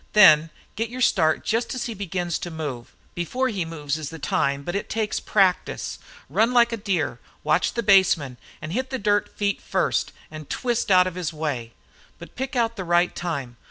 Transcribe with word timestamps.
Then 0.13 0.49
get 0.75 0.89
your 0.89 0.99
start 0.99 1.43
jest 1.45 1.75
as 1.75 1.85
he 1.85 1.93
begins 1.93 2.39
to 2.39 2.49
move. 2.49 2.95
Before 3.13 3.49
he 3.49 3.65
moves 3.65 3.99
is 3.99 4.09
the 4.09 4.17
time, 4.17 4.63
but 4.63 4.73
it 4.73 4.89
takes 4.89 5.19
practice. 5.19 5.99
Run 6.27 6.53
like 6.53 6.71
a 6.73 6.77
deer, 6.77 7.19
watch 7.43 7.73
the 7.73 7.83
baseman, 7.83 8.37
an' 8.63 8.71
hit 8.71 8.89
the 8.89 8.97
dirt 8.97 9.29
feet 9.37 9.61
first 9.61 10.11
an' 10.31 10.45
twist 10.45 10.89
out 10.89 11.05
of 11.05 11.13
his 11.13 11.31
way. 11.31 11.73
But 12.17 12.35
pick 12.35 12.55
out 12.55 12.77
the 12.77 12.83
right 12.83 13.15
time. 13.15 13.57